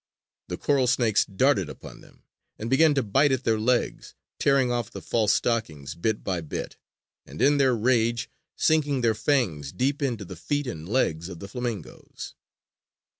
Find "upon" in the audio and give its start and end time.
1.69-2.01